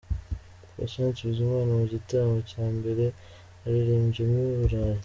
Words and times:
Patient 0.75 1.15
Bizimana 1.27 1.71
mu 1.79 1.85
gitaramo 1.93 2.37
cya 2.49 2.65
mbere 2.77 3.05
aririmbyemo 3.65 4.37
i 4.55 4.57
Burayi. 4.61 4.99